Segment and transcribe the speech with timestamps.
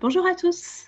[0.00, 0.85] Bonjour à tous.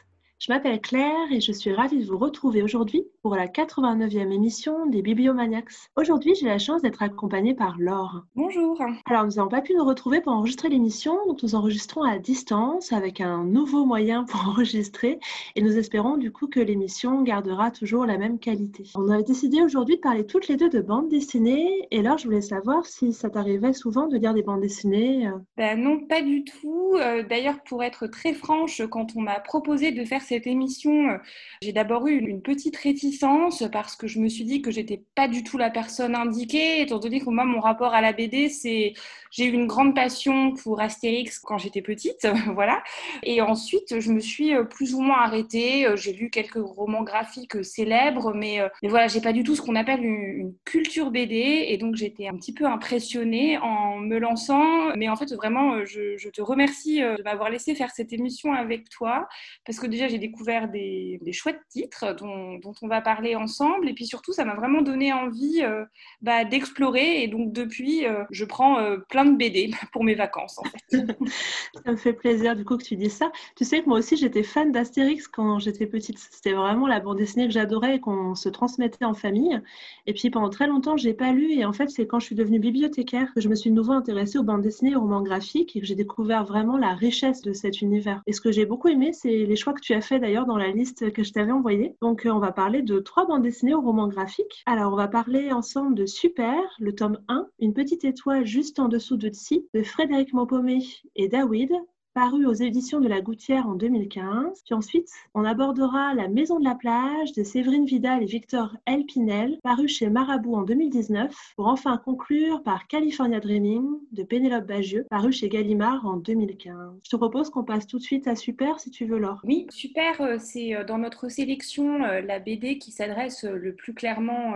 [0.49, 4.87] Je m'appelle Claire et je suis ravie de vous retrouver aujourd'hui pour la 89e émission
[4.87, 5.69] des Bibliomaniacs.
[5.95, 8.25] Aujourd'hui, j'ai la chance d'être accompagnée par Laure.
[8.35, 8.81] Bonjour.
[9.05, 12.95] Alors, nous n'avons pas pu nous retrouver pour enregistrer l'émission, donc nous enregistrons à distance
[12.95, 15.19] avec un nouveau moyen pour enregistrer
[15.55, 18.85] et nous espérons du coup que l'émission gardera toujours la même qualité.
[18.95, 22.25] On avait décidé aujourd'hui de parler toutes les deux de bandes dessinées et Laure, je
[22.25, 25.29] voulais savoir si ça t'arrivait souvent de lire des bandes dessinées.
[25.29, 25.33] Euh.
[25.59, 26.95] Ben non, pas du tout.
[26.95, 31.19] Euh, d'ailleurs, pour être très franche, quand on m'a proposé de faire cette émission, euh,
[31.63, 35.27] j'ai d'abord eu une petite réticence parce que je me suis dit que j'étais pas
[35.27, 38.93] du tout la personne indiquée, étant donné que moi, mon rapport à la BD, c'est
[39.33, 42.85] j'ai eu une grande passion pour Astérix quand j'étais petite, voilà.
[43.25, 45.87] Et ensuite, je me suis euh, plus ou moins arrêtée.
[45.87, 49.63] Euh, j'ai lu quelques romans graphiques célèbres, mais, mais voilà, j'ai pas du tout ce
[49.63, 54.95] qu'on appelle une, culture BD, et donc j'étais un petit peu impressionnée en me lançant.
[54.97, 58.89] Mais en fait, vraiment, je, je te remercie de m'avoir laissé faire cette émission avec
[58.89, 59.29] toi,
[59.65, 63.89] parce que déjà, j'ai découvert des, chouettes titres dont, on va parler ensemble.
[63.89, 65.85] Et puis surtout, ça m'a vraiment donné envie euh,
[66.23, 67.23] bah, d'explorer.
[67.23, 70.59] Et donc depuis, euh, je prends euh, plein de BD pour mes vacances.
[70.59, 71.07] En fait.
[71.85, 73.31] ça me fait plaisir du coup que tu dises ça.
[73.57, 76.19] Tu sais que moi aussi, j'étais fan d'Astérix quand j'étais petite.
[76.19, 79.61] C'était vraiment la bande dessinée que j'adorais et qu'on se transmettait en famille.
[80.07, 81.53] Et puis pendant très longtemps, j'ai pas lu.
[81.53, 83.93] Et en fait, c'est quand je suis devenue bibliothécaire que je me suis de nouveau
[83.93, 87.43] intéressée aux bandes dessinées et aux romans graphiques et que j'ai découvert vraiment la richesse
[87.43, 88.23] de cet univers.
[88.27, 90.71] Et ce que j'ai beaucoup aimé, c'est les choix que tu as d'ailleurs dans la
[90.71, 91.97] liste que je t'avais envoyée.
[92.01, 94.63] Donc euh, on va parler de trois bandes dessinées au roman graphique.
[94.65, 98.89] Alors on va parler ensemble de Super, le tome 1, Une petite étoile juste en
[98.89, 100.79] dessous de Tsi, de Frédéric Maupomé
[101.17, 101.71] et David,
[102.19, 104.65] paru aux éditions de La Gouttière en 2015.
[104.65, 109.61] Puis ensuite, on abordera La Maison de la plage de Séverine Vidal et Victor Elpinel,
[109.63, 115.31] paru chez Marabout en 2019, pour enfin conclure par California Dreaming de Pénélope Bagieux, paru
[115.31, 116.75] chez Gallimard en 2015.
[117.05, 119.41] Je te propose qu'on passe tout de suite à Super si tu veux, Laure.
[119.45, 123.95] Oui, Super, euh, c'est euh, dans notre sélection euh, la BD qui s'adresse le plus
[123.95, 124.55] clairement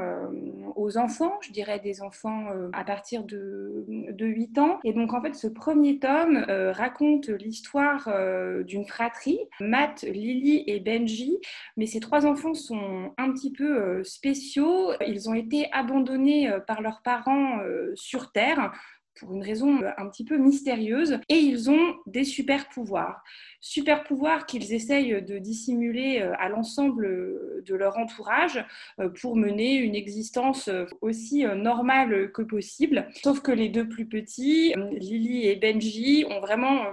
[0.75, 4.81] aux enfants, je dirais des enfants à partir de, de 8 ans.
[4.83, 10.65] Et donc en fait, ce premier tome raconte l'histoire l'histoire euh, d'une fratrie, Matt, Lily
[10.67, 11.37] et Benji.
[11.77, 14.93] Mais ces trois enfants sont un petit peu euh, spéciaux.
[15.07, 17.59] Ils ont été abandonnés euh, par leurs parents
[17.95, 18.73] sur Terre
[19.19, 23.23] pour une raison un petit peu mystérieuse, et ils ont des super pouvoirs
[23.63, 28.63] super pouvoir qu'ils essayent de dissimuler euh, à l'ensemble euh, de leur entourage
[28.99, 30.69] euh, pour mener une existence
[31.01, 33.09] aussi normale que possible.
[33.23, 36.87] Sauf que les deux plus petits, Lily et Benji, ont vraiment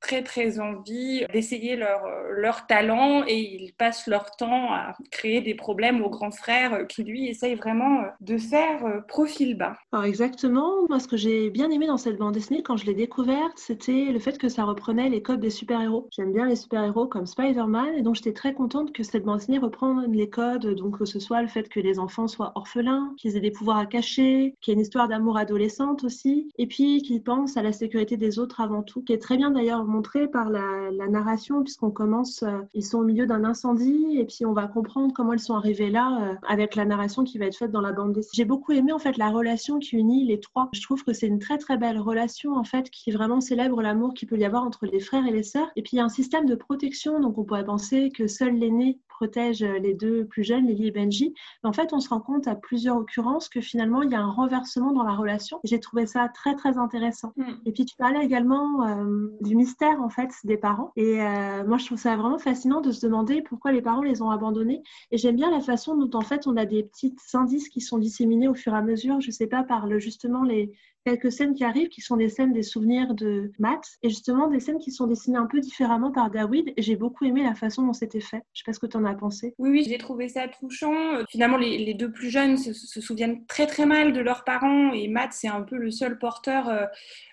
[0.00, 5.54] très très envie d'essayer leur, leur talent et ils passent leur temps à créer des
[5.54, 9.76] problèmes aux grands frères qui lui essayent vraiment de faire profil bas.
[10.04, 13.54] Exactement, moi ce que j'ai bien aimé dans cette bande dessinée quand je l'ai découverte,
[13.56, 16.08] c'était le fait que ça reprenait les codes des super-héros.
[16.10, 19.58] J'aime bien les super-héros comme Spider-Man et donc j'étais très contente que cette bande dessinée
[19.58, 23.36] reprenne les codes, donc que ce soit le fait que les enfants soient orphelins, qu'ils
[23.36, 27.02] aient des pouvoirs à cacher, qu'il y ait une histoire d'amour adolescente aussi, et puis
[27.02, 30.28] qu'ils pensent à la sécurité des autres avant tout, qui est très bien d'ailleurs montré
[30.28, 30.62] par la,
[31.08, 35.12] narration puisqu'on commence, euh, ils sont au milieu d'un incendie et puis on va comprendre
[35.12, 37.92] comment ils sont arrivés là euh, avec la narration qui va être faite dans la
[37.92, 38.30] bande dessinée.
[38.34, 40.68] J'ai beaucoup aimé en fait la relation qui unit les trois.
[40.72, 44.14] Je trouve que c'est une très très belle relation en fait qui vraiment célèbre l'amour
[44.14, 45.70] qu'il peut y avoir entre les frères et les sœurs.
[45.76, 48.54] Et puis il y a un système de protection, donc on pourrait penser que seul
[48.56, 51.32] l'aîné protège les deux plus jeunes, Lily et Benji.
[51.62, 54.20] Mais en fait, on se rend compte à plusieurs occurrences que finalement, il y a
[54.20, 55.60] un renversement dans la relation.
[55.62, 57.32] J'ai trouvé ça très, très intéressant.
[57.36, 57.52] Mm.
[57.66, 60.92] Et puis, tu parlais également euh, du mystère, en fait, des parents.
[60.96, 64.22] Et euh, moi, je trouve ça vraiment fascinant de se demander pourquoi les parents les
[64.22, 64.82] ont abandonnés.
[65.12, 67.98] Et j'aime bien la façon dont, en fait, on a des petits indices qui sont
[67.98, 70.72] disséminés au fur et à mesure, je sais pas, par le, justement les,
[71.04, 74.60] quelques scènes qui arrivent qui sont des scènes des souvenirs de Matt et justement des
[74.60, 77.86] scènes qui sont dessinées un peu différemment par David et j'ai beaucoup aimé la façon
[77.86, 78.42] dont c'était fait.
[78.52, 79.54] Je sais pas ce que tu en as pensé.
[79.58, 80.94] Oui, j'ai trouvé ça touchant.
[81.14, 85.08] Euh, finalement, les, deux plus jeunes se, souviennent très très mal de leurs parents et
[85.08, 86.86] Matt, c'est un peu le seul porteur euh,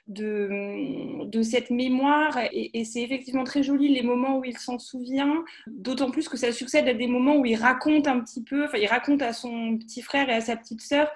[0.08, 4.80] de, de cette mémoire et, et c'est effectivement très joli les moments où il s'en
[4.80, 8.66] souvient, d'autant plus que ça succède à des moments où il raconte un petit peu,
[8.66, 11.10] enfin il raconte à son petit frère et à sa petite sœur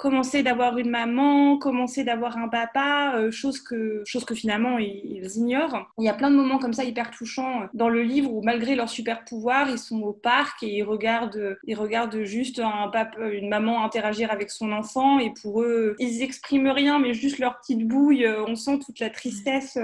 [0.00, 5.92] commencer d'avoir une maman, commencer d'avoir un papa, chose, que, chose que finalement ils, ignorent.
[5.98, 8.74] Il y a plein de moments comme ça hyper touchants dans le livre où malgré
[8.74, 13.28] leur super pouvoir, ils sont au parc et ils regardent, ils regardent juste un papa,
[13.28, 17.60] une maman interagir avec son enfant et pour eux, ils expriment rien mais juste leur
[17.60, 18.26] petite bouille.
[18.48, 19.78] On sent toute la tristesse,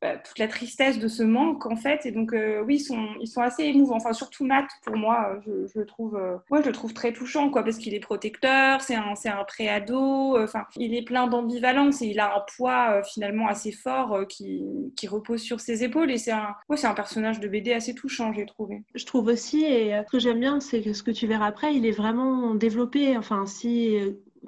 [0.00, 2.06] bah, toute la tristesse de ce manque en fait.
[2.06, 2.32] Et donc
[2.64, 3.96] oui, ils sont, ils sont assez émouvants.
[3.96, 6.16] Enfin surtout Matt, pour moi, je, je le trouve,
[6.48, 9.47] moi je le trouve très touchant quoi parce qu'il est protecteur, c'est un, c'est un
[9.48, 10.38] préado.
[10.38, 14.64] Enfin, il est plein d'ambivalence et il a un poids finalement assez fort qui,
[14.96, 16.10] qui repose sur ses épaules.
[16.10, 18.82] Et c'est un, c'est un personnage de BD assez touchant, j'ai trouvé.
[18.94, 21.74] Je trouve aussi, et ce que j'aime bien, c'est que ce que tu verras après,
[21.74, 23.16] il est vraiment développé.
[23.16, 23.98] Enfin, si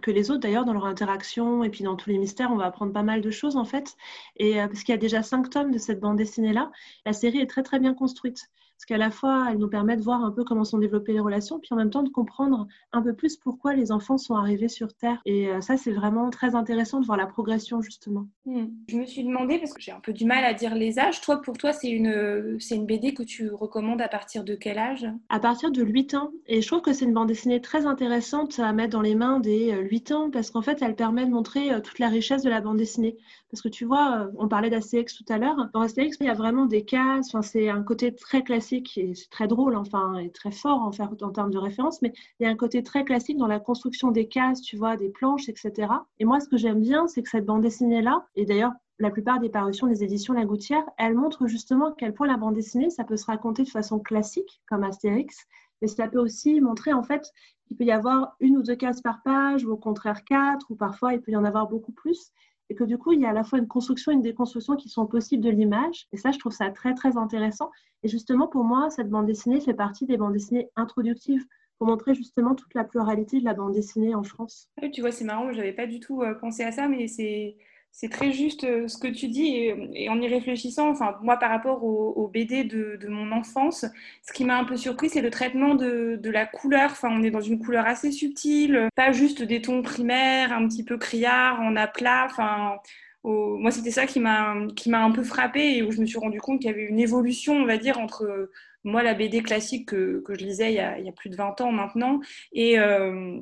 [0.03, 2.67] que les autres d'ailleurs dans leur interaction et puis dans tous les mystères, on va
[2.67, 3.97] apprendre pas mal de choses en fait.
[4.37, 6.71] Et parce qu'il y a déjà cinq tomes de cette bande dessinée là,
[7.07, 8.51] la série est très très bien construite
[8.91, 11.61] qu'à la fois, elle nous permet de voir un peu comment sont développées les relations,
[11.61, 14.93] puis en même temps de comprendre un peu plus pourquoi les enfants sont arrivés sur
[14.95, 15.23] Terre.
[15.27, 18.27] Et euh, ça, c'est vraiment très intéressant de voir la progression, justement.
[18.47, 18.67] Hmm.
[18.89, 21.21] Je me suis demandé, parce que j'ai un peu du mal à dire les âges,
[21.21, 24.79] toi, pour toi, c'est une, c'est une BD que tu recommandes à partir de quel
[24.79, 25.07] âge?
[25.29, 26.33] À partir de 8 ans.
[26.49, 29.39] Et je trouve que c'est une bande dessinée très intéressante à mettre dans les mains
[29.39, 32.43] des 8 euh, ans, parce qu'en fait, elle permet de montrer euh, toute la richesse
[32.43, 33.17] de la bande dessinée.
[33.53, 35.71] Parce que tu vois, on parlait d'Astérix tout à l'heure.
[35.73, 39.15] Dans Astérix, il y a vraiment des cases, enfin, c'est un côté très classique et
[39.15, 42.47] c'est très drôle, enfin, et très fort en, en termes de référence, mais il y
[42.47, 45.93] a un côté très classique dans la construction des cases, tu vois, des planches, etc.
[46.19, 49.41] Et moi, ce que j'aime bien, c'est que cette bande dessinée-là, et d'ailleurs, la plupart
[49.41, 52.91] des parutions des éditions La Gouttière, elle montre justement à quel point la bande dessinée,
[52.91, 55.47] ça peut se raconter de façon classique, comme Astérix,
[55.81, 57.31] mais ça peut aussi montrer en fait
[57.67, 60.77] qu'il peut y avoir une ou deux cases par page, ou au contraire quatre, ou
[60.77, 62.33] parfois il peut y en avoir beaucoup plus
[62.71, 64.77] et que du coup, il y a à la fois une construction et une déconstruction
[64.77, 66.07] qui sont possibles de l'image.
[66.13, 67.71] Et ça, je trouve ça très, très intéressant.
[68.05, 71.45] Et justement, pour moi, cette bande dessinée fait partie des bandes dessinées introductives
[71.79, 74.69] pour montrer justement toute la pluralité de la bande dessinée en France.
[74.93, 77.57] tu vois, c'est marrant, je n'avais pas du tout euh, pensé à ça, mais c'est
[77.93, 81.51] c'est très juste euh, ce que tu dis et, en y réfléchissant, enfin moi par
[81.51, 83.85] rapport au, BD de, mon enfance,
[84.23, 86.91] ce qui m'a un peu surpris c'est le traitement de, la couleur.
[86.93, 90.85] Enfin on est dans une couleur assez subtile, pas juste des tons primaires, un petit
[90.85, 92.27] peu criard, en aplat.
[92.31, 92.77] Enfin
[93.25, 94.55] moi c'était ça qui m'a
[94.95, 97.55] un peu frappé et où je me suis rendu compte qu'il y avait une évolution
[97.55, 98.51] on va dire entre
[98.85, 101.37] moi la BD classique que, je lisais il y, a, il y, a, plus de
[101.37, 102.21] 20 ans maintenant
[102.53, 103.39] et euh,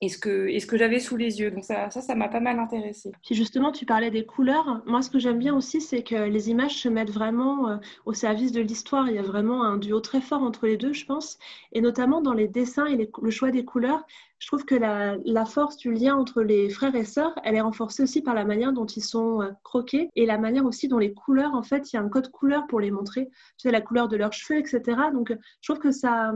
[0.00, 1.50] et ce que, j'avais sous les yeux.
[1.50, 3.10] Donc ça, ça, m'a pas mal intéressé.
[3.24, 4.82] Puis justement, tu parlais des couleurs.
[4.86, 8.12] Moi, ce que j'aime bien aussi, c'est que les images se mettent vraiment euh, au
[8.12, 9.08] service de l'histoire.
[9.08, 11.38] Il y a vraiment un duo très fort entre les deux, je pense.
[11.72, 14.04] Et notamment dans les dessins et le choix des couleurs,
[14.38, 17.60] je trouve que la, la, force du lien entre les frères et sœurs, elle est
[17.60, 20.98] renforcée aussi par la manière dont ils sont euh, croqués et la manière aussi dont
[20.98, 23.26] les couleurs, en fait, il y a un code couleur pour les montrer.
[23.26, 24.80] Tu sais, la couleur de leurs cheveux, etc.
[25.12, 26.32] Donc, je trouve que ça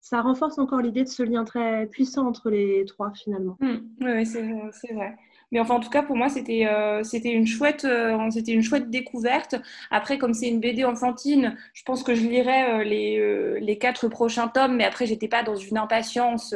[0.00, 3.56] ça renforce encore l'idée de ce lien très puissant entre les trois finalement.
[3.60, 3.76] Mmh.
[4.00, 5.16] oui, c'est vrai.
[5.50, 9.56] Mais enfin, en tout cas, pour moi, c'était euh, une chouette euh, une chouette découverte.
[9.90, 14.08] Après, comme c'est une BD enfantine, je pense que je lirai euh, les, les quatre
[14.08, 14.76] prochains tomes.
[14.76, 16.54] Mais après, j'étais pas dans une impatience,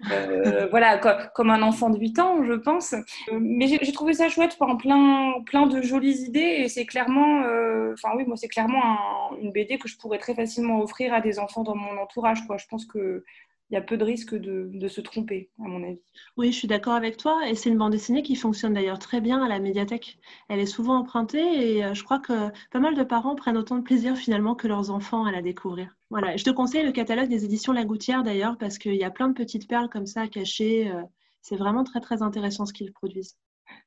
[0.70, 0.98] voilà,
[1.34, 2.94] comme un enfant de 8 ans, je pense.
[3.32, 6.40] mais j'ai trouvé ça chouette, plein plein de jolies idées.
[6.40, 7.40] Et c'est clairement,
[7.92, 11.38] enfin oui, moi, c'est clairement une BD que je pourrais très facilement offrir à des
[11.38, 12.38] enfants dans mon entourage.
[12.38, 13.24] Je pense que
[13.70, 15.98] il y a peu de risques de, se tromper, à mon avis.
[16.36, 17.48] Oui, je suis d'accord avec toi.
[17.48, 20.18] Et c'est une bande dessinée qui fonctionne d'ailleurs très bien à la médiathèque.
[20.48, 23.76] Elle est souvent empruntée et euh, je crois que pas mal de parents prennent autant
[23.76, 25.96] de plaisir finalement que leurs enfants à la découvrir.
[26.10, 29.10] Voilà, je te conseille le catalogue des éditions La Gouttière d'ailleurs parce qu'il y a
[29.10, 30.88] plein de petites perles comme ça cachées.
[30.88, 31.02] Euh,
[31.42, 33.36] c'est vraiment très très intéressant ce qu'ils produisent.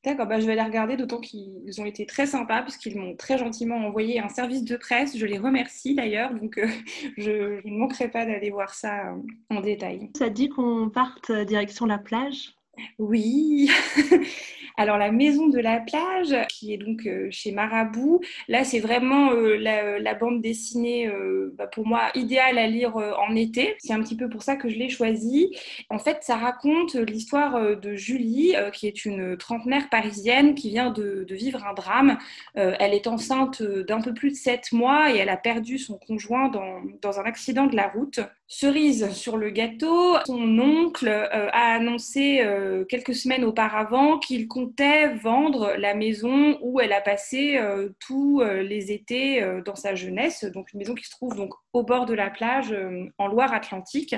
[0.04, 3.38] D'accord, bah, je vais les regarder, d'autant qu'ils ont été très sympas, puisqu'ils m'ont très
[3.38, 5.18] gentiment envoyé un service de presse.
[5.18, 6.68] Je les remercie d'ailleurs, donc euh,
[7.18, 9.18] je, ne manquerai pas d'aller voir ça euh,
[9.50, 10.10] en détail.
[10.18, 12.59] Ça dit qu'on parte direction la plage?
[12.98, 13.70] Oui
[14.80, 19.34] Alors la maison de la plage, qui est donc euh, chez Marabout, là c'est vraiment
[19.34, 23.76] euh, la, bande dessinée euh, bah, pour moi idéale à lire en été.
[23.80, 25.54] C'est un petit peu pour ça que je l'ai choisie.
[25.90, 31.26] En fait, ça raconte l'histoire de Julie, qui est une trentenaire parisienne qui vient de,
[31.30, 32.18] vivre un drame.
[32.56, 36.48] elle est enceinte d'un peu plus de sept mois et elle a perdu son conjoint
[36.48, 38.22] dans, dans un accident de la route.
[38.52, 42.44] Cerise sur le gâteau, son oncle a annoncé
[42.90, 44.82] quelques semaines auparavant qu'il compte
[45.22, 49.96] vendre la maison où elle a passé euh, tous euh, les étés euh, dans sa
[49.96, 52.76] jeunesse, donc une maison qui se trouve donc au bord de la plage
[53.18, 54.16] en Loire-Atlantique.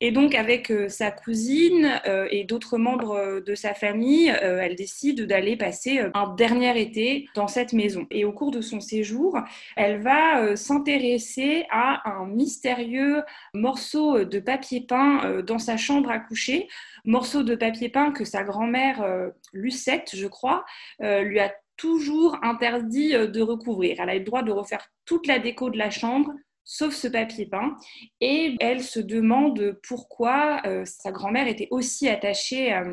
[0.00, 2.00] Et donc, avec sa cousine
[2.30, 7.72] et d'autres membres de sa famille, elle décide d'aller passer un dernier été dans cette
[7.72, 8.06] maison.
[8.10, 9.38] Et au cours de son séjour,
[9.76, 13.22] elle va s'intéresser à un mystérieux
[13.54, 16.68] morceau de papier peint dans sa chambre à coucher
[17.04, 19.04] morceau de papier papier-peint que sa grand-mère,
[19.52, 20.64] Lucette, je crois,
[21.00, 23.96] lui a toujours interdit de recouvrir.
[24.00, 26.32] Elle a le droit de refaire toute la déco de la chambre,
[26.70, 27.76] sauf ce papier peint.
[28.20, 32.84] Et elle se demande pourquoi sa grand-mère était aussi attachée à,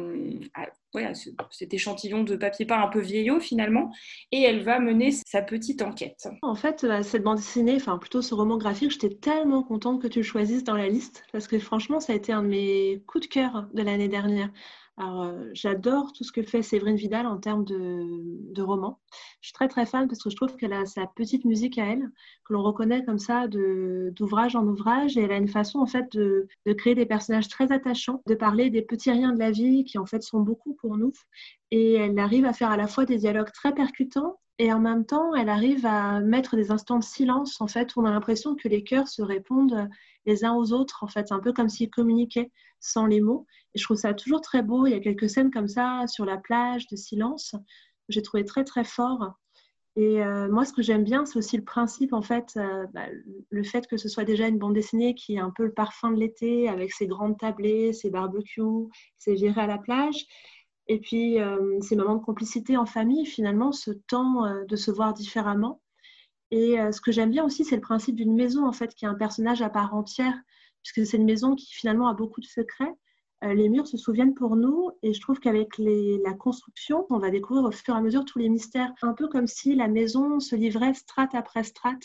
[1.52, 3.92] cet échantillon de papier peint un peu vieillot finalement,
[4.32, 6.28] et elle va mener sa petite enquête.
[6.42, 10.08] En fait, euh, cette bande dessinée, enfin plutôt ce roman graphique, j'étais tellement contente que
[10.08, 13.04] tu le choisisses dans la liste, parce que franchement, ça a été un de mes
[13.08, 14.50] coups de cœur de l'année dernière.
[14.98, 18.06] Alors, euh, j'adore tout ce que fait Séverine Vidal en termes de,
[18.54, 19.00] de romans.
[19.42, 21.86] Je suis très très fan parce que je trouve qu'elle a sa petite musique à
[21.86, 22.10] elle,
[22.46, 26.10] que l'on reconnaît comme ça d'ouvrage en ouvrage, et elle a une façon en fait
[26.14, 29.84] de, de, créer des personnages très attachants, de parler des petits riens de la vie
[29.84, 31.12] qui en fait sont beaucoup pour nous,
[31.72, 35.06] et elle arrive à faire à la fois des dialogues très percutants et en même
[35.06, 38.56] temps, elle arrive à mettre des instants de silence, en fait, où on a l'impression
[38.56, 39.90] que les cœurs se répondent
[40.26, 43.46] les uns aux autres, en fait, un peu comme s'ils communiquaient sans les mots.
[43.74, 44.86] Et je trouve ça toujours très beau.
[44.88, 47.56] Il y a quelques scènes comme ça sur la plage de silence.
[48.08, 49.34] J'ai trouvé très très fort.
[49.98, 53.08] Et euh, moi, ce que j'aime bien, c'est aussi le principe, en fait, euh, bah,
[53.50, 56.12] le fait que ce soit déjà une bande dessinée qui est un peu le parfum
[56.12, 60.26] de l'été, avec ses grandes tablées, ses barbecues, ses virées à la plage.
[60.88, 65.14] Et puis, euh, ces moments de complicité en famille, finalement, ce temps de se voir
[65.14, 65.82] différemment.
[66.52, 69.08] Et ce que j'aime bien aussi, c'est le principe d'une maison, en fait, qui est
[69.08, 70.36] un personnage à part entière,
[70.84, 72.94] puisque c'est une maison qui, finalement, a beaucoup de secrets.
[73.44, 77.30] Euh, les murs se souviennent pour nous et je trouve qu'avec la construction, on va
[77.30, 80.40] découvrir au fur et à mesure tous les mystères, un peu comme si la maison
[80.40, 82.04] se livrait strate après strate,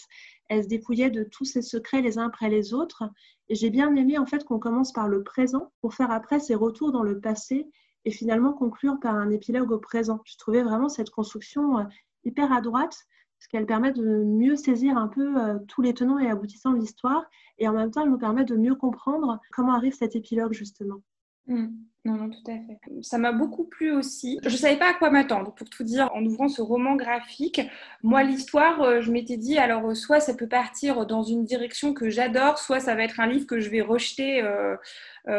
[0.48, 3.04] elle se dépouillait de tous ses secrets les uns après les autres.
[3.48, 6.56] Et j'ai bien aimé en fait qu'on commence par le présent pour faire après ses
[6.56, 7.68] retours dans le passé
[8.04, 10.20] et finalement conclure par un épilogue au présent.
[10.24, 11.84] Je trouvais vraiment cette construction euh,
[12.24, 12.96] hyper à droite
[13.38, 16.78] parce qu'elle permet de mieux saisir un peu euh, tous les tenants et aboutissants de
[16.78, 17.24] l'histoire
[17.58, 21.00] et en même temps elle nous permet de mieux comprendre comment arrive cet épilogue justement.
[21.46, 21.68] Mmh.
[22.06, 22.78] Non, non, tout à fait.
[23.02, 24.38] Ça m'a beaucoup plu aussi.
[24.42, 27.60] Je ne savais pas à quoi m'attendre, pour tout dire, en ouvrant ce roman graphique.
[28.02, 31.92] Moi, l'histoire, euh, je m'étais dit, alors, euh, soit ça peut partir dans une direction
[31.92, 34.76] que j'adore, soit ça va être un livre que je vais rejeter euh,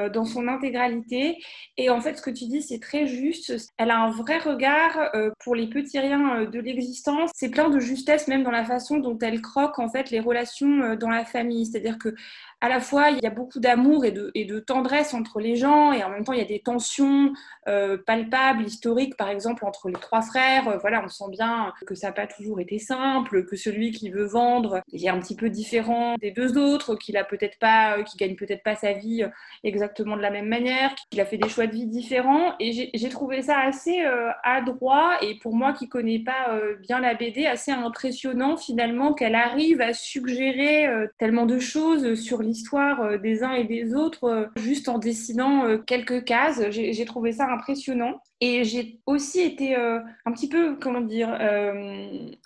[0.09, 1.43] dans son intégralité.
[1.77, 3.71] Et en fait, ce que tu dis, c'est très juste.
[3.79, 7.31] Elle a un vrai regard pour les petits riens de l'existence.
[7.33, 10.95] C'est plein de justesse, même dans la façon dont elle croque, en fait, les relations
[10.95, 11.65] dans la famille.
[11.65, 12.13] C'est-à-dire que
[12.61, 15.55] à la fois, il y a beaucoup d'amour et de, et de, tendresse entre les
[15.55, 17.33] gens, et en même temps, il y a des tensions
[17.67, 20.67] euh, palpables, historiques, par exemple, entre les trois frères.
[20.67, 24.09] Euh, voilà, on sent bien que ça n'a pas toujours été simple, que celui qui
[24.09, 28.03] veut vendre est un petit peu différent des deux autres, qu'il a peut-être pas, euh,
[28.03, 29.23] qui gagne peut-être pas sa vie
[29.63, 32.55] exactement de la même manière, qu'il a fait des choix de vie différents.
[32.59, 34.03] Et j'ai trouvé ça assez
[34.43, 39.81] adroit, et pour moi qui connais pas bien la BD, assez impressionnant finalement qu'elle arrive
[39.81, 45.77] à suggérer tellement de choses sur l'histoire des uns et des autres juste en dessinant
[45.79, 46.23] quelques
[46.69, 48.21] J'ai trouvé ça impressionnant.
[48.39, 51.37] Et j'ai aussi été un petit peu, comment dire,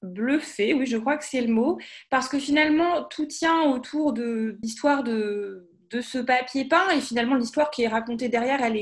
[0.03, 1.77] bluffée, oui, je crois que c'est le mot,
[2.09, 5.69] parce que finalement, tout tient autour de l'histoire de,
[6.01, 8.75] ce papier peint et finalement l'histoire qui est racontée derrière elle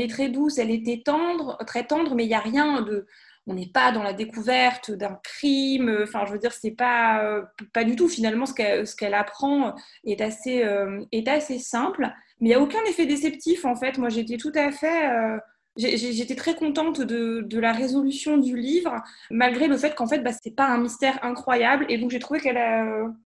[0.00, 3.06] est, très douce, elle était tendre, très tendre mais il n'y a rien de,
[3.48, 5.98] on n'est pas dans la découverte d'un crime.
[6.02, 8.52] Enfin, je veux dire, c'est pas, euh, pas du tout finalement ce
[8.94, 9.74] qu'elle, apprend
[10.04, 12.12] est assez, euh, est assez simple.
[12.40, 13.98] Mais il n'y a aucun effet déceptif en fait.
[13.98, 15.10] Moi, j'étais tout à fait.
[15.10, 15.38] Euh,
[15.76, 18.96] j'étais très contente de, la résolution du livre,
[19.30, 21.86] malgré le fait qu'en fait, bah, c'est pas un mystère incroyable.
[21.88, 22.58] Et donc, j'ai trouvé qu'elle,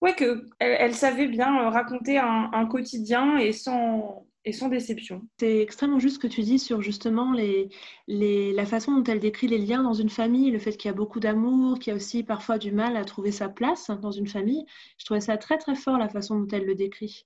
[0.01, 5.27] ouais, que elle, savait bien raconter un, un quotidien et sans, et sans déception.
[5.39, 7.69] C'est extrêmement juste ce que tu dis sur justement les,
[8.07, 10.93] les, la façon dont elle décrit les liens dans une famille, le fait qu'il y
[10.93, 14.11] a beaucoup d'amour, qu'il y a aussi parfois du mal à trouver sa place dans
[14.11, 14.63] une famille.
[14.99, 17.25] Je trouvais ça très très fort la façon dont elle le décrit.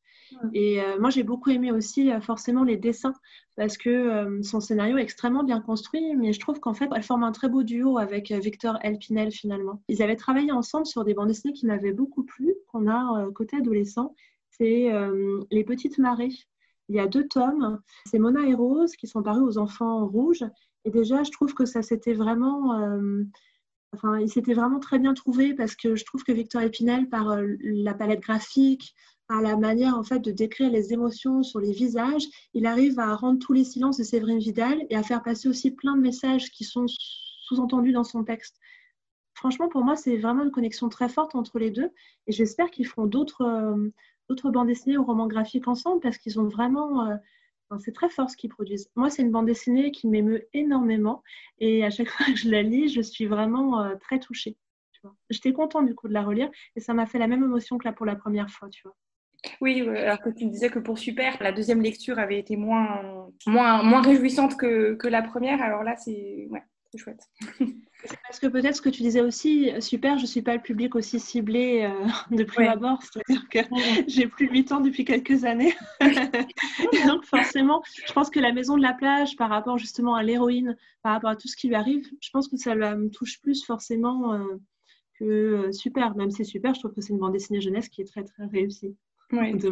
[0.53, 3.15] Et euh, moi j'ai beaucoup aimé aussi euh, forcément les dessins
[3.55, 7.03] parce que euh, son scénario est extrêmement bien construit, mais je trouve qu'en fait elle
[7.03, 9.81] forme un très beau duo avec Victor Elpinel finalement.
[9.89, 13.57] Ils avaient travaillé ensemble sur des bandes dessinées qui m'avaient beaucoup plu, qu'on a côté
[13.57, 14.15] adolescent.
[14.51, 14.91] C'est
[15.51, 16.35] Les Petites Marées
[16.89, 17.79] il y a deux tomes.
[18.05, 20.43] C'est Mona et Rose qui sont parus aux enfants rouges.
[20.85, 22.73] Et déjà, je trouve que ça s'était vraiment.
[22.79, 23.23] Euh,
[23.93, 27.29] enfin, il s'était vraiment très bien trouvé parce que je trouve que Victor Épinel, par
[27.31, 28.93] euh, la palette graphique,
[29.27, 32.23] par la manière en fait de décrire les émotions sur les visages,
[32.55, 35.71] il arrive à rendre tous les silences de Séverine Vidal et à faire passer aussi
[35.71, 38.57] plein de messages qui sont sous-entendus dans son texte.
[39.35, 41.91] Franchement, pour moi, c'est vraiment une connexion très forte entre les deux
[42.25, 43.89] et j'espère qu'ils feront d'autres euh,
[44.29, 47.09] d'autres bandes dessinées ou romans graphiques ensemble parce qu'ils ont vraiment.
[47.09, 47.15] Euh,
[47.79, 48.89] c'est très fort ce qu'ils produisent.
[48.95, 51.23] Moi, c'est une bande dessinée qui m'émeut énormément
[51.59, 54.57] et à chaque fois que je la lis, je suis vraiment euh, très touchée.
[55.29, 57.87] J'étais contente du coup de la relire et ça m'a fait la même émotion que
[57.87, 58.95] là pour la première fois, tu vois.
[59.61, 63.81] Oui, alors que tu disais que pour Super, la deuxième lecture avait été moins, moins,
[63.83, 65.61] moins réjouissante que, que la première.
[65.61, 66.63] Alors là, c'est ouais,
[66.97, 67.21] chouette.
[68.23, 70.95] Parce que peut-être ce que tu disais aussi, super, je ne suis pas le public
[70.95, 73.59] aussi ciblé euh, de prime abord, c'est-à-dire que
[74.07, 75.75] j'ai plus de 8 ans depuis quelques années.
[77.07, 80.77] donc forcément, je pense que la maison de la plage, par rapport justement à l'héroïne,
[81.03, 83.65] par rapport à tout ce qui lui arrive, je pense que ça me touche plus
[83.65, 84.45] forcément euh,
[85.19, 86.15] que euh, super.
[86.15, 88.23] Même si c'est super, je trouve que c'est une bande dessinée jeunesse qui est très
[88.23, 88.95] très réussie.
[89.31, 89.53] Oui.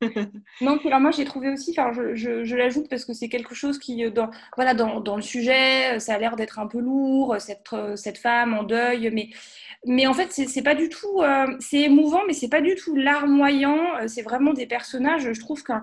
[0.60, 3.78] non, alors moi j'ai trouvé aussi, enfin je, je, l'ajoute parce que c'est quelque chose
[3.78, 6.78] qui, euh, dans, voilà, dans, dans, le sujet, euh, ça a l'air d'être un peu
[6.78, 9.30] lourd, cette, euh, cette femme en deuil, mais,
[9.86, 11.20] mais en fait c'est pas du tout,
[11.58, 15.82] c'est émouvant, mais c'est pas du tout larmoyant, c'est vraiment des personnages, je trouve qu'un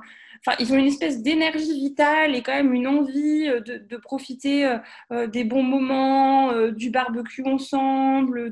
[0.60, 4.78] Ils ont une espèce d'énergie vitale et quand même une envie de, de profiter
[5.12, 8.52] des bons moments, du barbecue ensemble,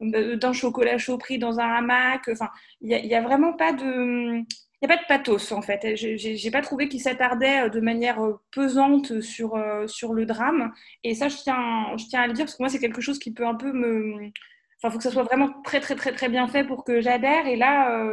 [0.00, 2.28] d'un chocolat chaud pris dans un hamac.
[2.30, 2.50] Enfin,
[2.80, 4.44] il n'y a, vraiment pas de
[4.86, 5.96] n'y a pas de pathos en fait.
[5.96, 10.72] J'ai pas trouvé qu'il s'attardait euh, de manière euh, pesante sur, euh, sur le drame.
[11.04, 13.18] Et ça, je tiens, je tiens à le dire parce que moi, c'est quelque chose
[13.18, 14.30] qui peut un peu me.
[14.78, 17.46] Enfin, faut que ça soit vraiment très, très, très, très bien fait pour que j'adhère.
[17.46, 18.04] Et là,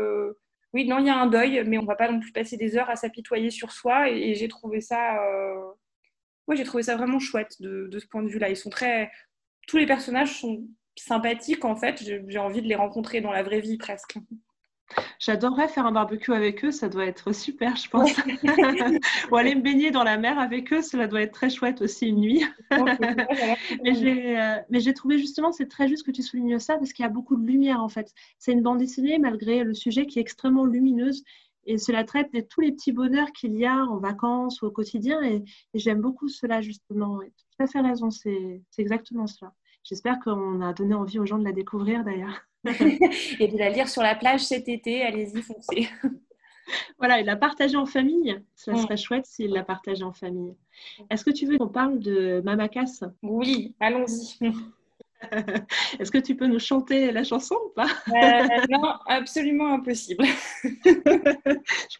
[0.74, 2.58] oui, non, il y a un deuil, mais on ne va pas non plus passer
[2.58, 4.10] des heures à s'apitoyer sur soi.
[4.10, 5.20] Et, j'ai trouvé ça.
[6.48, 8.50] Oui, j'ai trouvé ça vraiment chouette de, de ce point de vue-là.
[8.50, 9.12] Ils sont très.
[9.68, 12.04] Tous les personnages sont sympathiques en fait.
[12.28, 14.18] J'ai envie de les rencontrer dans la vraie vie presque.
[15.20, 18.12] J'adorerais faire un barbecue avec eux, ça doit être super, je pense.
[19.32, 22.08] Ou aller me baigner dans la mer avec eux, cela doit être très chouette aussi
[22.08, 22.44] une nuit.
[23.84, 27.12] Mais j'ai trouvé justement, c'est très juste que tu soulignes ça, parce qu'il y a
[27.12, 28.14] beaucoup de lumière en fait.
[28.40, 31.24] C'est une bande dessinée, malgré le sujet qui est extrêmement lumineuse.
[31.66, 34.72] Et cela traite de tous les petits bonheurs qu'il y a en vacances ou au
[34.72, 35.22] quotidien.
[35.22, 35.44] Et,
[35.74, 37.20] j'aime beaucoup cela justement.
[37.20, 39.54] Tu as fait raison, c'est exactement cela.
[39.84, 42.42] J'espère qu'on a donné envie aux gens de la découvrir d'ailleurs.
[42.64, 45.02] et de la lire sur la plage cet été.
[45.04, 45.90] Allez-y, foncez.
[46.98, 48.40] Voilà, et la partager en famille.
[48.56, 50.56] Ça serait chouette s'il la partageait en famille.
[51.10, 54.38] Est-ce que tu veux qu'on parle de Mamakas Oui, allons-y.
[56.00, 57.88] Est-ce que tu peux nous chanter la chanson ou pas?
[58.10, 60.26] Euh, Non, absolument impossible.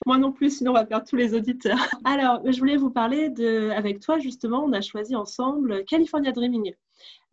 [0.06, 1.88] Moi non plus, sinon on va perdre tous les auditeurs.
[2.04, 6.74] Alors, je voulais vous parler de, avec toi justement, on a choisi ensemble California Dreaming.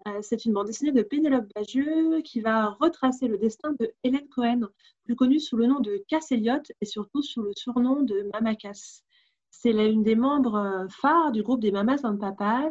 [0.06, 4.28] Euh, c'est une bande dessinée de Pénélope Bagieux qui va retracer le destin de Hélène
[4.28, 4.68] Cohen,
[5.04, 8.54] plus connue sous le nom de Cass Elliott et surtout sous le surnom de Mama
[8.54, 9.02] Cass.
[9.50, 12.70] C'est l'une des membres euh, phares du groupe des Mamas and Papas.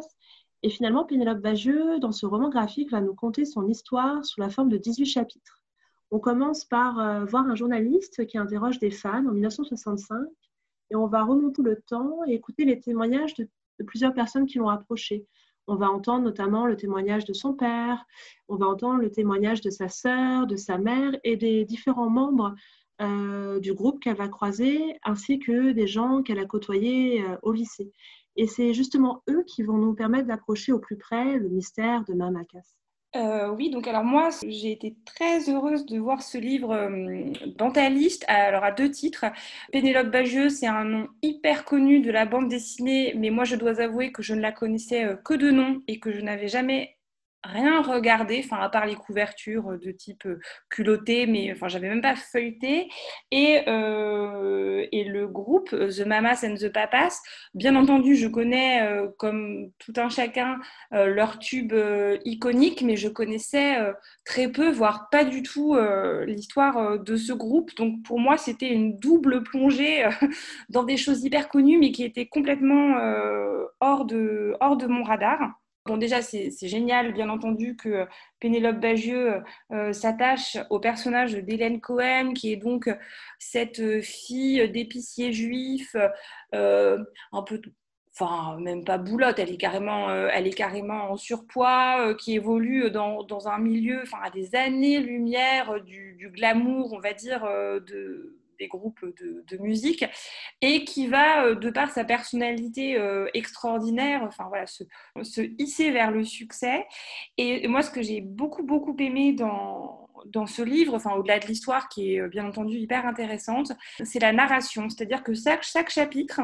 [0.62, 4.48] Et finalement, Pénélope Bagieux, dans ce roman graphique, va nous conter son histoire sous la
[4.48, 5.62] forme de 18 chapitres.
[6.10, 10.16] On commence par euh, voir un journaliste qui interroge des fans en 1965
[10.90, 13.48] et on va remonter le temps et écouter les témoignages de
[13.86, 15.26] plusieurs personnes qui l'ont approché.
[15.68, 18.04] On va entendre notamment le témoignage de son père,
[18.48, 22.54] on va entendre le témoignage de sa sœur, de sa mère et des différents membres
[23.00, 27.52] euh, du groupe qu'elle va croiser, ainsi que des gens qu'elle a côtoyés euh, au
[27.52, 27.92] lycée.
[28.34, 32.14] Et c'est justement eux qui vont nous permettre d'approcher au plus près le mystère de
[32.14, 32.44] Mama
[33.16, 36.90] euh, oui, donc alors moi, j'ai été très heureuse de voir ce livre
[37.56, 38.24] dans ta liste.
[38.28, 39.24] Alors à deux titres.
[39.72, 43.80] Pénélope Bagieux, c'est un nom hyper connu de la bande dessinée, mais moi je dois
[43.80, 46.97] avouer que je ne la connaissais que de nom et que je n'avais jamais
[47.44, 52.02] rien regardé, enfin à part les couvertures de type euh, culotté, mais enfin j'avais même
[52.02, 52.88] pas feuilleté.
[53.30, 57.20] Et, euh, et le groupe The Mamas and the Papas,
[57.54, 60.58] bien entendu, je connais euh, comme tout un chacun
[60.90, 61.74] leur tube
[62.24, 63.76] iconique, mais je connaissais
[64.24, 65.76] très peu, voire pas du tout
[66.26, 67.74] l'histoire de ce groupe.
[67.76, 70.08] Donc pour moi, c'était une double plongée
[70.68, 72.96] dans des choses hyper connues, mais qui étaient complètement
[73.80, 75.58] hors, de, hors de mon radar.
[75.88, 78.06] Bon, déjà, c'est génial, bien entendu, que
[78.40, 82.90] Pénélope Bagieux euh, s'attache au personnage d'Hélène Cohen, qui est donc
[83.38, 85.96] cette fille d'épicier juif,
[86.54, 87.62] euh, un peu
[88.12, 92.90] enfin même pas boulotte, elle est carrément, euh, elle est carrément en surpoids, qui évolue
[92.90, 97.44] dans, un milieu, enfin à des années-lumière du, glamour, on va dire,
[97.86, 100.04] de, des groupes de, musique
[100.60, 104.84] et qui va, euh, de par sa personnalité euh, extraordinaire, enfin voilà, se,
[105.22, 106.86] se, hisser vers le succès.
[107.38, 111.46] Et moi, ce que j'ai beaucoup, beaucoup aimé dans, dans ce livre, enfin au-delà de
[111.46, 113.72] l'histoire qui est euh, bien entendu hyper intéressante,
[114.04, 114.88] c'est la narration.
[114.88, 116.40] C'est-à-dire que chaque, chaque chapitre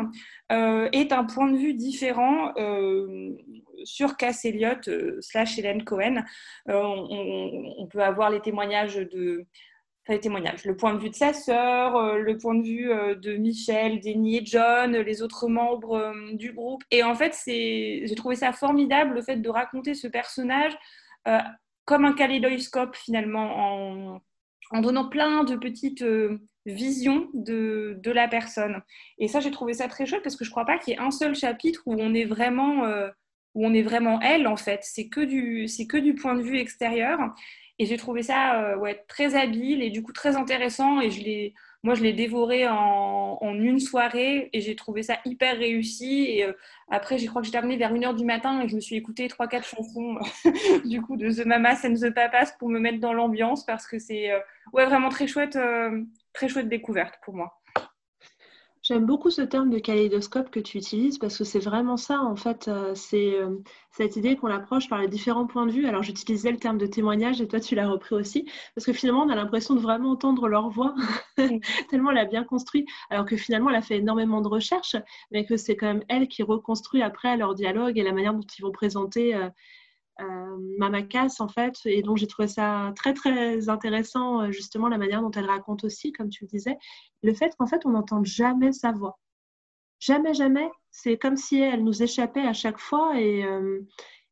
[0.50, 2.53] est un point de vue différent
[3.85, 4.88] sur Cass Elliott
[5.20, 6.22] slash Hélène Cohen.
[6.66, 9.46] On, peut avoir les témoignages de
[10.12, 10.64] les témoignages.
[10.64, 14.01] Le point de vue de sa sœur, euh, le point de vue euh, de Michel,
[14.01, 16.83] Denis et John, les autres membres euh, du groupe.
[16.90, 20.77] Et en fait, j'ai trouvé ça formidable, le fait de raconter ce personnage
[21.87, 24.21] comme un kaléidoscope finalement
[24.71, 26.05] en, donnant plein de petites
[26.67, 28.83] visions de, de, la personne.
[29.17, 30.97] Et ça, j'ai trouvé ça très chouette parce que je ne crois pas qu'il y
[30.99, 32.87] ait un seul chapitre où on est vraiment,
[33.55, 34.81] où on est vraiment elle, en fait.
[34.83, 37.19] C'est que, du, que du point de vue extérieur.
[37.79, 41.01] Et j'ai trouvé ça ouais, très habile et du coup très intéressant.
[41.01, 41.21] Et je
[41.85, 46.25] moi, je l'ai dévoré en, une soirée et j'ai trouvé ça hyper réussi.
[46.31, 46.53] Et euh,
[46.89, 49.29] après, je crois que j'ai terminé vers 1h du matin et je me suis écouté
[49.29, 50.19] 3-4 chansons
[50.87, 53.99] du coup de The Mamas and the Papas pour me mettre dans l'ambiance parce que
[53.99, 54.39] c'est euh,
[54.73, 57.61] ouais, vraiment très chouette, euh, très chouette découverte pour moi.
[58.85, 62.37] J'aime beaucoup ce terme de kaléidoscope que tu utilises parce que c'est vraiment ça, en
[62.37, 62.68] fait.
[62.68, 63.57] Euh, c'est euh,
[63.90, 65.87] cette idée qu'on approche par les différents points de vue.
[65.87, 68.44] Alors, j'utilisais le terme de témoignage et toi, tu l'as repris aussi
[68.75, 70.94] parce que finalement, on a l'impression de vraiment entendre leur voix
[71.88, 72.85] tellement elle a bien construit.
[73.09, 74.97] Alors que finalement, elle a fait énormément de recherches,
[75.31, 78.47] mais que c'est quand même elle qui reconstruit après leur dialogue et la manière dont
[78.59, 79.35] ils vont présenter.
[80.20, 84.96] Euh, Mamakas en fait, et donc j'ai trouvé ça très très intéressant euh, justement la
[84.96, 86.79] manière dont elle raconte aussi, comme tu le disais,
[87.24, 89.18] le fait qu'en fait on n'entend jamais sa voix,
[89.98, 90.70] jamais jamais.
[90.92, 93.81] C'est comme si elle nous échappait à chaque fois et, euh,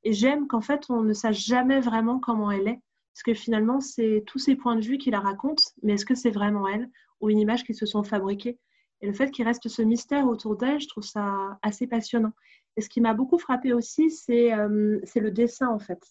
[0.05, 2.81] j'aime qu'en fait on ne sache jamais vraiment comment elle est,
[3.13, 6.15] parce que finalement c'est tous ces points de vue qui la racontent, mais est-ce que
[6.15, 6.89] c'est vraiment elle
[7.21, 8.57] ou une image qui se sont fabriquées?
[9.01, 12.33] Et le fait qu'il reste ce mystère autour d'elle, je trouve ça assez passionnant.
[12.77, 16.03] Et ce qui m'a beaucoup frappé aussi, c'est euh, le dessin en fait.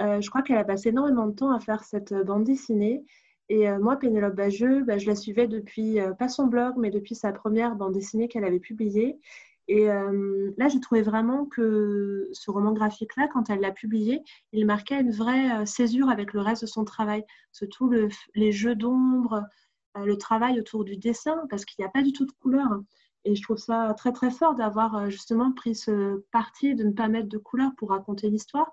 [0.00, 3.04] Euh, je crois qu'elle a passé énormément de temps à faire cette bande dessinée.
[3.48, 7.14] Et euh, moi, Pénélope Bageux, bah, je la suivais depuis, pas son blog, mais depuis
[7.14, 9.18] sa première bande dessinée qu'elle avait publiée.
[9.68, 15.00] Et là, j'ai trouvé vraiment que ce roman graphique-là, quand elle l'a publié, il marquait
[15.00, 17.24] une vraie césure avec le reste de son travail.
[17.50, 19.42] Surtout le, les jeux d'ombre,
[19.96, 22.68] le travail autour du dessin, parce qu'il n'y a pas du tout de couleur.
[23.26, 26.92] Et je trouve ça très très fort d'avoir euh, justement pris ce parti de ne
[26.92, 28.72] pas mettre de couleurs pour raconter l'histoire.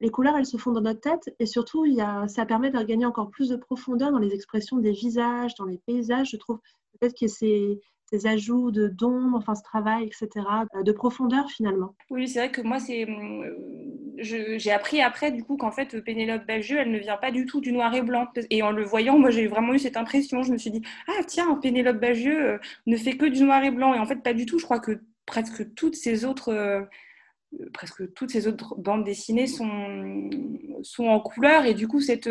[0.00, 1.86] Les couleurs, elles se font dans notre tête et surtout,
[2.26, 5.78] ça permet de gagner encore plus de profondeur dans les expressions des visages, dans les
[5.86, 6.30] paysages.
[6.32, 6.60] Je trouve
[6.92, 10.28] peut-être que c'est ces ajouts de d'ombre, enfin ce travail, etc.,
[10.74, 11.94] euh, de profondeur finalement.
[12.10, 13.56] Oui, c'est vrai que moi, c'est, euh,
[14.18, 17.60] j'ai appris après du coup qu'en fait Pénélope Belgeux, elle ne vient pas du tout
[17.60, 18.28] du noir et blanc.
[18.50, 20.42] Et en le voyant, moi j'ai vraiment eu cette impression.
[20.42, 23.70] Je me suis dit ah tiens, Pénélope Belgeux euh, ne fait que du noir et
[23.70, 23.94] blanc.
[23.94, 24.58] Et en fait pas du tout.
[24.58, 26.88] Je crois que presque toutes ces autres
[27.72, 30.28] presque toutes ces autres bandes dessinées sont,
[30.82, 32.28] sont en couleur et du coup cette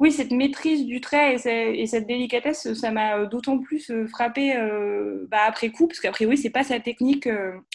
[0.00, 4.54] oui, cette maîtrise du trait et, cette délicatesse, ça m'a euh, d'autant plus euh, frappé
[4.54, 7.28] euh, bah, après coup, parce qu'après, oui, c'est pas sa technique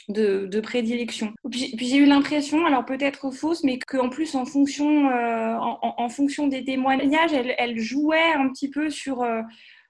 [0.08, 1.34] de, prédilection.
[1.52, 6.64] Puis, j'ai eu l'impression, alors peut-être fausse, mais qu'en plus, en fonction, en, fonction des
[6.64, 9.26] témoignages, elle, jouait un petit peu sur,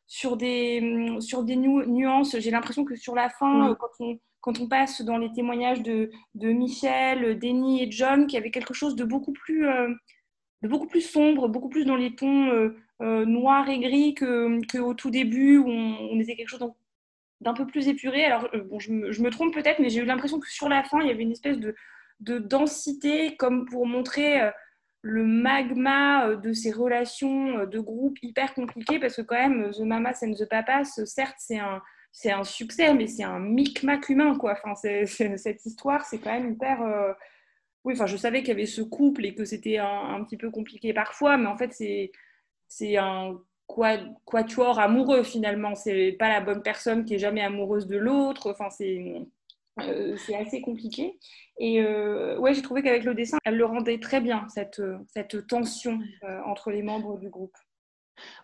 [0.08, 2.40] sur des, mm, sur des nuances.
[2.40, 6.12] J'ai l'impression que sur la fin, quand on quand on passe dans les témoignages de,
[6.36, 9.66] de Michel, Denis et John, qu'il y avait quelque chose de beaucoup plus,
[10.68, 15.10] beaucoup plus sombre, beaucoup plus dans les tons euh, euh, noirs et gris qu'au tout
[15.10, 16.66] début où on, était quelque chose
[17.42, 18.24] d'un peu plus épuré.
[18.24, 21.02] Alors, euh, bon, je, me, trompe peut-être, mais j'ai eu l'impression que sur la fin,
[21.02, 21.76] il y avait une espèce de,
[22.22, 24.50] de densité comme pour montrer
[25.02, 30.20] le magma de ces relations de groupe hyper compliquées parce que quand même The Mamas
[30.24, 31.82] and the Papas certes c'est un
[32.14, 36.54] c'est un succès mais c'est un micmac humain quoi enfin cette histoire c'est quand même
[36.54, 36.80] hyper
[37.84, 40.50] oui, enfin, je savais qu'il y avait ce couple et que c'était un, petit peu
[40.50, 43.38] compliqué parfois, mais en fait, c'est, un
[44.26, 45.76] quatuor amoureux finalement.
[45.76, 48.52] C'est pas la bonne personne qui est jamais amoureuse de l'autre.
[48.52, 49.28] Enfin, c'est,
[49.82, 51.20] euh, assez compliqué.
[51.60, 55.48] Et euh, ouais, j'ai trouvé qu'avec le dessin, elle le rendait très bien, cette, cette
[55.48, 57.56] tension euh, entre les membres du groupe.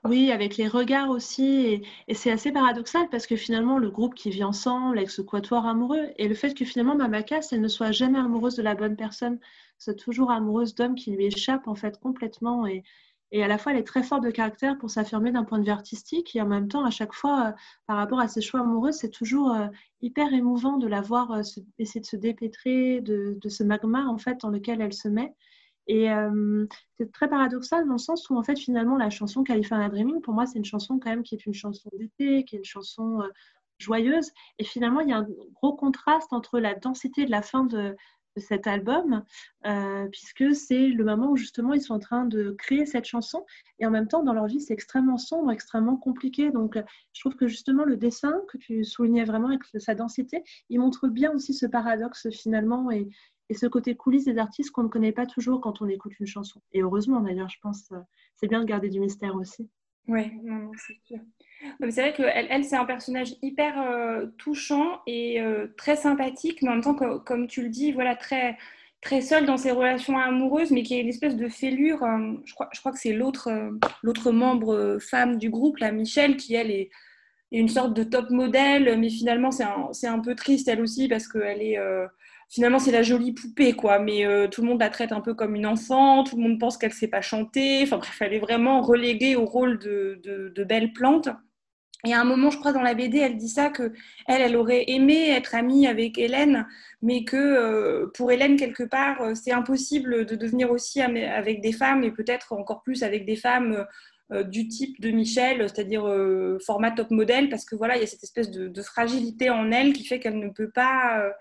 [0.04, 1.82] Oui, avec les regards aussi.
[2.08, 5.66] Et, c'est assez paradoxal parce que finalement, le groupe qui vit ensemble avec ce quatuor
[5.66, 8.96] amoureux, et le fait que finalement, Mamakas, elle ne soit jamais amoureuse de la bonne
[8.96, 9.40] personne,
[9.78, 12.66] c'est toujours amoureuse d'hommes qui lui échappent en fait complètement.
[12.68, 12.84] Et,
[13.32, 15.66] et, à la fois, elle est très forte de caractère pour s'affirmer d'un point de
[15.66, 16.36] vue artistique.
[16.36, 17.52] Et en même temps, à chaque fois, euh,
[17.86, 19.68] par rapport à ses choix amoureux, c'est toujours euh,
[20.02, 21.42] hyper émouvant de la voir euh,
[21.78, 25.34] essayer de se dépêtrer de, de, ce magma en fait dans lequel elle se met.
[25.90, 26.68] Et euh,
[27.00, 30.36] c'est très paradoxal dans le sens où, en fait, finalement, la chanson California Dreaming, pour
[30.36, 33.22] moi, c'est une chanson quand même qui est une chanson d'été, qui est une chanson
[33.22, 33.28] euh,
[33.80, 34.30] joyeuse.
[34.60, 37.96] Et finalement, il y a un gros contraste entre la densité de la fin de,
[38.38, 39.24] cet album,
[39.66, 43.46] euh, puisque c'est le moment où justement ils sont en train de créer cette chanson,
[43.80, 46.50] et en même temps, dans leur vie, c'est extrêmement sombre, extrêmement compliqué.
[46.52, 46.80] Donc,
[47.12, 51.10] je trouve que justement, le dessin que tu soulignais vraiment avec sa densité, il montre
[51.10, 53.10] bien aussi ce paradoxe finalement, et,
[53.50, 56.28] et ce côté coulisses des artistes qu'on ne connaît pas toujours quand on écoute une
[56.28, 56.62] chanson.
[56.72, 58.00] Et heureusement d'ailleurs, je pense, euh,
[58.36, 59.70] c'est bien de garder du mystère aussi.
[60.08, 60.32] Oui,
[60.78, 61.20] c'est sûr.
[61.82, 66.70] C'est vrai qu'elle, elle, c'est un personnage hyper euh, touchant et euh, très sympathique, mais
[66.70, 68.58] en même temps, comme, tu le dis, voilà, très,
[69.02, 72.00] très seul dans ses relations amoureuses, mais qui a une espèce de fêlure.
[72.46, 73.52] je, crois, je crois que c'est l'autre
[74.02, 76.90] l'autre membre femme du groupe, la Michelle, qui elle est,
[77.52, 81.28] une sorte de top modèle, mais finalement c'est un, un, peu triste elle aussi parce
[81.28, 81.80] qu'elle est
[82.50, 84.00] finalement c'est la jolie poupée quoi.
[84.00, 86.60] Mais euh, tout le monde la traite un peu comme une enfant tout le monde
[86.60, 87.84] pense qu'elle sait pas chanter.
[87.84, 91.30] Enfin bref elle est vraiment reléguée au rôle de, belle plante.
[92.06, 93.92] Et à un moment, je crois, dans la BD, elle dit ça, que
[94.26, 96.66] elle, aurait aimé être amie avec Hélène,
[97.02, 101.74] mais que euh, pour Hélène, quelque part, euh, c'est impossible de devenir aussi avec des
[101.74, 103.86] femmes, et peut-être encore plus avec des femmes
[104.48, 106.04] du type de Michel, c'est-à-dire
[106.66, 109.92] format top modèle, parce que voilà, il y a cette espèce de fragilité en elle
[109.92, 111.34] qui fait qu'elle ne peut pas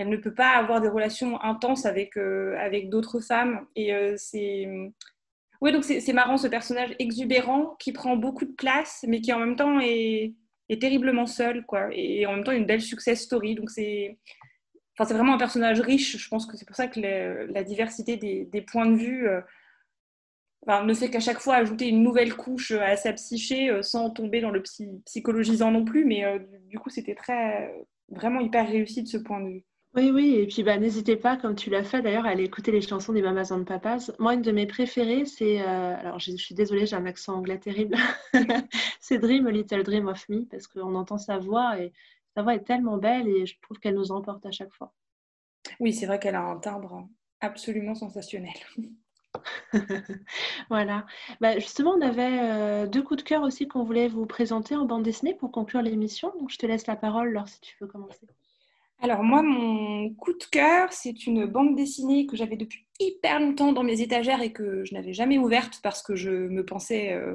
[0.00, 3.66] elle ne peut pas avoir des relations intenses avec, euh, avec d'autres femmes.
[3.76, 4.66] Et euh, c'est.
[5.60, 9.38] Oui, donc c'est marrant ce personnage exubérant qui prend beaucoup de place, mais qui en
[9.38, 10.32] même temps est,
[10.70, 11.90] est terriblement seul, quoi.
[11.92, 13.56] Et en même temps, une belle success story.
[13.56, 14.18] Donc c'est.
[14.96, 16.16] Enfin, c'est vraiment un personnage riche.
[16.16, 16.98] Je pense que c'est pour ça que
[17.52, 19.42] la diversité des, points de vue euh,
[20.66, 24.40] enfin, ne fait qu'à chaque fois ajouter une nouvelle couche à sa psyché sans tomber
[24.40, 24.62] dans le
[25.04, 26.06] psychologisant non plus.
[26.06, 26.24] Mais
[26.70, 27.70] du coup, c'était très
[28.08, 29.64] vraiment hyper réussi de ce point de vue.
[29.94, 32.70] Oui, oui, et puis bah, n'hésitez pas, comme tu l'as fait d'ailleurs, à aller écouter
[32.70, 34.12] les chansons des Mamas and Papas.
[34.20, 37.58] Moi, une de mes préférées, c'est, euh, alors je, suis désolée, j'ai un accent anglais
[37.58, 37.96] terrible,
[39.00, 41.92] c'est Dream, A Little Dream of Me, parce qu'on entend sa voix et
[42.36, 44.94] sa voix est tellement belle et je trouve qu'elle nous emporte à chaque fois.
[45.80, 47.08] Oui, c'est vrai qu'elle a un timbre
[47.40, 48.54] absolument sensationnel.
[50.70, 51.04] voilà.
[51.40, 54.84] Bah, justement, on avait euh, deux coups de cœur aussi qu'on voulait vous présenter en
[54.84, 56.32] bande dessinée pour conclure l'émission.
[56.38, 58.28] Donc, je te laisse la parole, Laure, si tu veux commencer.
[59.02, 63.72] Alors moi, mon coup de cœur, c'est une bande dessinée que j'avais depuis hyper longtemps
[63.72, 67.34] dans mes étagères et que je n'avais jamais ouverte parce que je me pensais euh,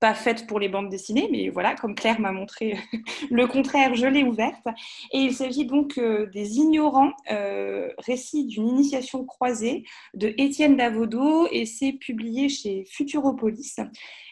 [0.00, 2.78] pas faite pour les bandes dessinées, mais voilà, comme Claire m'a montré
[3.30, 4.66] le contraire, je l'ai ouverte.
[5.12, 11.48] Et il s'agit donc euh, des Ignorants, euh, récit d'une initiation croisée de Étienne Davodo
[11.50, 13.76] et c'est publié chez Futuropolis.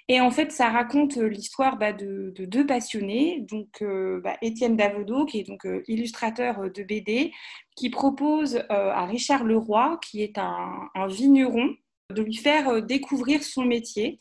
[0.09, 4.77] Et en fait, ça raconte euh, l'histoire bah, de, deux passionnés, donc euh, bah, Étienne
[4.77, 7.33] Davodo, qui est donc euh, illustrateur de BD,
[7.77, 11.75] qui propose à Richard Leroy, qui est un, vigneron,
[12.15, 14.19] de lui faire découvrir son métier.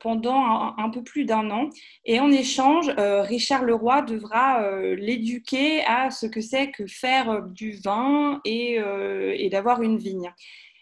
[0.00, 1.70] pendant un, peu plus d'un an.
[2.04, 8.40] Et en échange, Richard Leroy devra l'éduquer à ce que c'est que faire du vin
[8.44, 8.80] et,
[9.36, 10.32] et d'avoir une vigne.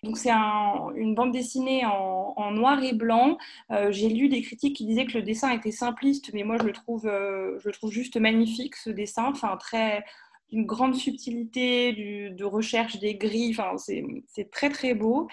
[0.03, 3.39] Donc c'est une bande dessinée en, noir et blanc.
[3.71, 6.65] Euh, j'ai lu des critiques qui disaient que le dessin était simpliste, mais moi je
[6.65, 9.27] le trouve, euh, je le trouve juste magnifique ce dessin.
[9.31, 10.05] Enfin très
[10.51, 11.93] une grande subtilité
[12.31, 13.57] de recherche des gris.
[13.57, 15.29] Enfin, c'est très très beau.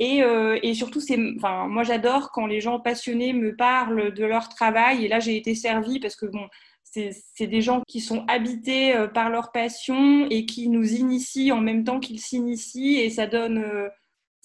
[0.00, 1.00] Et, euh, et surtout,
[1.36, 5.04] enfin, moi j'adore quand les gens passionnés me parlent de leur travail.
[5.04, 6.48] Et là, j'ai été servie parce que bon,
[6.82, 11.84] c'est des gens qui sont habités par leur passion et qui nous initient en même
[11.84, 12.96] temps qu'ils s'initient.
[12.96, 13.90] Et ça donne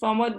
[0.02, 0.30] Enfin, moi,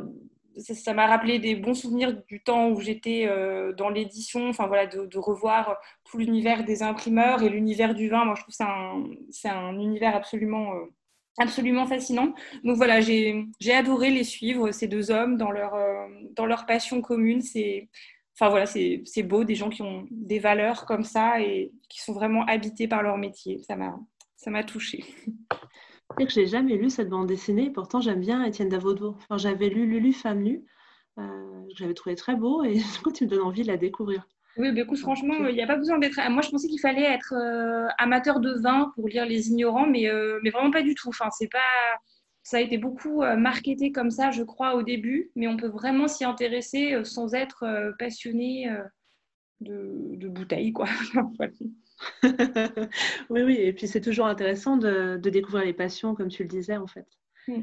[0.58, 4.86] ça m'a rappelé des bons souvenirs du temps où j'étais euh, dans l'édition, enfin voilà,
[4.86, 8.24] de, revoir tout l'univers des imprimeurs et l'univers du vin.
[8.24, 10.86] Moi, je trouve que c'est un, univers absolument, euh,
[11.38, 12.34] absolument fascinant.
[12.64, 17.02] Donc voilà, j'ai adoré les suivre, ces deux hommes, dans leur, euh, dans leur passion
[17.02, 17.42] commune.
[17.42, 17.88] C'est
[18.34, 22.14] enfin voilà, c'est beau, des gens qui ont des valeurs comme ça et qui sont
[22.14, 23.60] vraiment habités par leur métier.
[23.62, 23.76] Ça
[24.50, 25.04] m'a touchée.
[26.16, 29.16] que j'ai jamais lu cette bande dessinée, pourtant j'aime bien Étienne Davodo.
[29.18, 30.64] Enfin, j'avais lu Lulu Femme nue,
[31.18, 34.26] euh, j'avais trouvé très beau et du coup tu me donnes envie de la découvrir.
[34.56, 36.20] Oui, écoute, franchement, il n'y a pas besoin d'être.
[36.28, 40.08] Moi, je pensais qu'il fallait être euh, amateur de vin pour lire Les Ignorants, mais,
[40.08, 41.08] euh, mais vraiment pas du tout.
[41.08, 41.58] Enfin, c'est pas.
[42.42, 46.08] Ça a été beaucoup marketé comme ça, je crois, au début, mais on peut vraiment
[46.08, 48.66] s'y intéresser sans être passionné
[49.60, 50.88] de, de bouteilles, quoi.
[53.30, 56.76] oui, oui, et puis c'est toujours intéressant de, découvrir les passions, comme tu le disais,
[56.76, 57.06] en fait.
[57.48, 57.62] Hmm.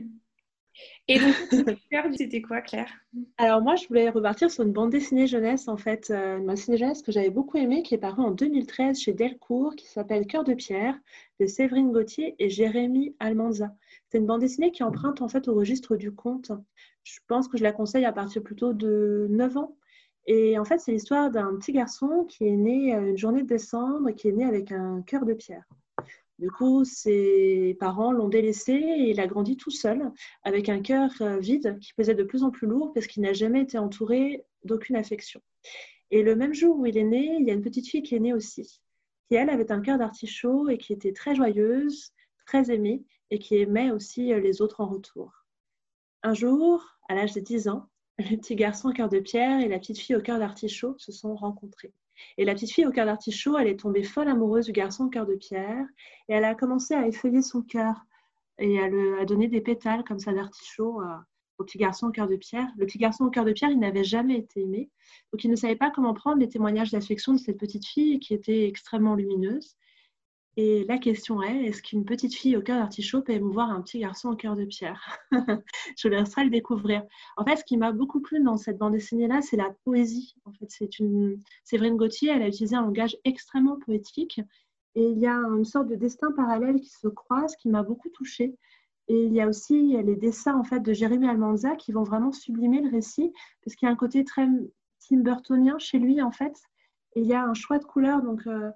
[1.08, 1.34] Et donc,
[2.18, 2.92] c'était quoi, Claire?
[3.38, 6.56] Alors moi, je voulais repartir sur une bande dessinée jeunesse, en fait, euh, une bande
[6.56, 10.28] dessinée jeunesse que j'avais beaucoup aimée, qui est parue en 2013 chez Delcourt, qui s'appelle
[10.28, 10.96] Cœur de pierre,
[11.40, 13.74] de Séverine Gauthier et Jérémy Almanza.
[14.10, 16.52] C'est une bande dessinée qui emprunte en fait au registre du conte.
[17.04, 19.78] Je pense que je la conseille à partir plutôt de 9 ans.
[20.28, 23.48] Et en fait, c'est l'histoire d'un petit garçon qui est né euh, une journée de
[23.48, 25.64] décembre, qui est né avec un cœur de pierre.
[26.38, 30.12] Du coup, ses parents l'ont délaissé et il a grandi tout seul,
[30.44, 33.34] avec un cœur euh, vide qui pesait de plus en plus lourd parce qu'il n'a
[33.34, 35.42] jamais été entouré d'aucune affection.
[36.12, 38.16] Et le même jour où il est né, il y a une petite fille qui
[38.16, 38.82] est née aussi,
[39.30, 42.12] qui elle avait un cœur d'artichaut et qui était très joyeuse,
[42.46, 45.46] très aimée et qui aimait aussi euh, les autres en retour.
[46.22, 49.68] Un jour, à l'âge de 10 ans, le petit garçon au cœur de pierre et
[49.68, 51.94] la petite fille au cœur d'artichaut se sont rencontrés.
[52.38, 55.10] Et la petite fille au cœur d'artichaut, elle est tombée folle amoureuse du garçon au
[55.10, 55.86] cœur de pierre
[56.28, 58.06] et elle a commencé à effeuiller son cœur
[58.58, 61.00] et elle a donné des pétales comme ça d'artichaut
[61.60, 62.68] au petit garçon au cœur de pierre.
[62.78, 64.90] Le petit garçon au cœur de pierre, il n'avait jamais été aimé,
[65.32, 68.34] donc il ne savait pas comment prendre les témoignages d'affection de cette petite fille qui
[68.34, 69.76] était extrêmement lumineuse.
[70.60, 74.00] Et la question est, est-ce qu'une petite fille au cœur d'artichaut peut émouvoir un petit
[74.00, 75.20] garçon au cœur de pierre?
[75.96, 77.04] Je vous laisserai le découvrir.
[77.38, 80.34] En fait, ce qui m'a beaucoup plu dans cette bande dessinée-là, c'est la poésie.
[80.46, 84.42] En fait, c'est une Séverine Gauthier, elle a utilisé un langage extrêmement poétique.
[84.96, 88.10] Et il y a une sorte de destin parallèle qui se croise, qui m'a beaucoup
[88.10, 88.56] touchée.
[89.10, 92.32] Et il y a aussi les dessins en fait de Jérémy Almanza qui vont vraiment
[92.32, 93.32] sublimer le récit,
[93.64, 94.48] parce qu'il y a un côté très
[95.08, 96.60] Tim Burtonien chez lui en fait.
[97.16, 98.72] Et il y a un choix de couleurs, donc euh,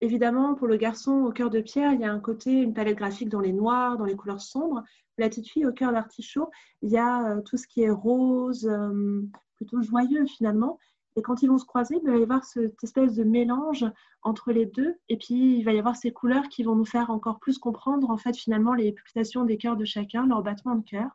[0.00, 2.96] Évidemment, pour le garçon au cœur de pierre, il y a un côté, une palette
[2.96, 4.84] graphique dans les noirs, dans les couleurs sombres.
[5.18, 6.50] La petite fille au cœur d'artichaut,
[6.82, 9.22] il y a euh, tout ce qui est rose, euh,
[9.56, 10.78] plutôt joyeux finalement.
[11.16, 13.84] Et quand ils vont se croiser, il va y avoir cette espèce de mélange
[14.22, 14.94] entre les deux.
[15.08, 18.08] Et puis, il va y avoir ces couleurs qui vont nous faire encore plus comprendre,
[18.10, 21.10] en fait, finalement, les pulsations des cœurs de chacun, leur battement de cœur.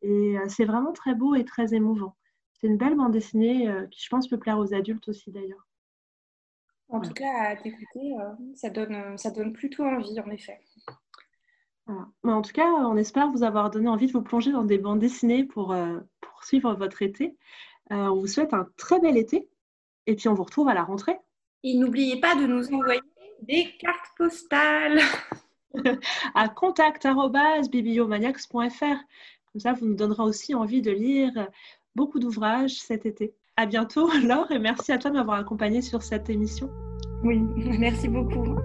[0.00, 2.16] Et euh, c'est vraiment très beau et très émouvant.
[2.54, 5.66] C'est une belle bande dessinée qui, je pense, peut plaire aux adultes aussi, d'ailleurs.
[6.92, 10.60] En tout cas, à t'écouter, euh, ça, donne, euh, ça donne plutôt envie, en effet.
[12.22, 14.98] en tout cas, on espère vous avoir donné envie de vous plonger dans des bandes
[14.98, 17.34] dessinées pour, euh, poursuivre votre été.
[17.90, 19.48] on vous souhaite un très bel été
[20.06, 21.16] et puis on vous retrouve à la rentrée.
[21.62, 23.00] Et n'oubliez pas de nous envoyer
[23.42, 25.00] des cartes postales
[26.34, 28.96] à contact.bibliomaniacs.fr.
[29.52, 31.48] Comme ça, vous nous donnerez aussi envie de lire
[31.94, 33.36] beaucoup d'ouvrages cet été.
[33.66, 36.70] Bientôt, Laure, et merci à toi de m'avoir accompagnée sur cette émission.
[37.22, 37.40] Oui,
[37.78, 38.56] merci beaucoup.